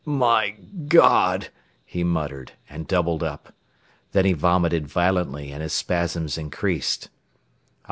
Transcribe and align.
"My 0.03 0.55
God!" 0.87 1.49
he 1.85 2.03
muttered, 2.03 2.53
and 2.67 2.87
doubled 2.87 3.21
up. 3.21 3.53
Then 4.13 4.25
he 4.25 4.33
vomited 4.33 4.87
violently 4.87 5.51
and 5.51 5.61
his 5.61 5.73
spasms 5.73 6.39
increased. 6.39 7.09